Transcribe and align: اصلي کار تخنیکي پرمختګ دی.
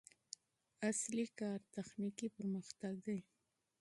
اصلي 0.89 1.25
کار 1.39 1.59
تخنیکي 1.75 2.27
پرمختګ 2.37 2.93
دی. 3.05 3.19